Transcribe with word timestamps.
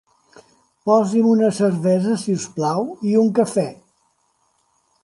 Posi'm 0.91 1.27
una 1.33 1.51
cervesa, 1.59 2.17
si 2.23 2.35
us 2.39 2.49
plau, 2.57 2.89
i 3.13 3.15
un 3.27 3.31
cafè. 3.43 3.71